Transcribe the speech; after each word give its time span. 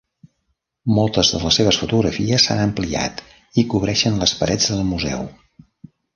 Moltes 0.99 1.29
de 1.33 1.41
les 1.43 1.59
seves 1.59 1.79
fotografies 1.81 2.47
s'han 2.47 2.63
ampliat 2.65 3.21
i 3.63 3.65
cobreixen 3.75 4.19
les 4.25 4.35
parets 4.41 4.73
del 4.73 4.83
museu. 4.95 5.31